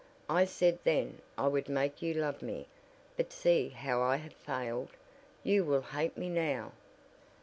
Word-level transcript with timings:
I 0.31 0.45
said 0.45 0.79
then 0.83 1.21
I 1.37 1.45
would 1.47 1.69
make 1.69 2.01
you 2.01 2.15
love 2.15 2.41
me, 2.41 2.67
but 3.17 3.31
see 3.31 3.69
how 3.69 4.01
I 4.01 4.15
have 4.15 4.33
failed. 4.33 4.89
You 5.43 5.63
will 5.63 5.83
hate 5.83 6.17
me 6.17 6.27
now." 6.27 6.71